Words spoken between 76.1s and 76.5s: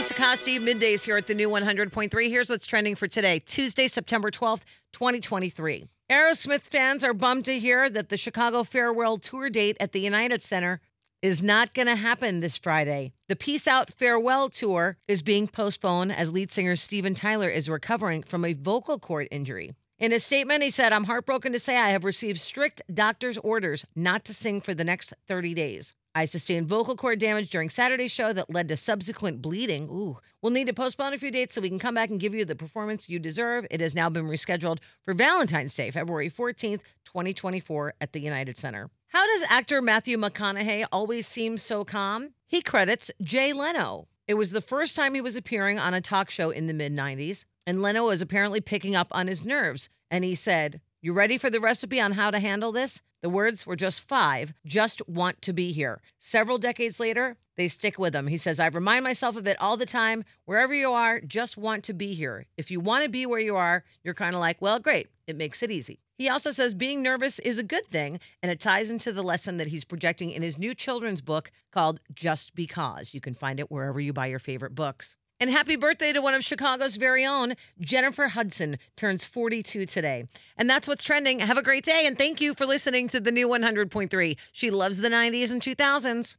to one of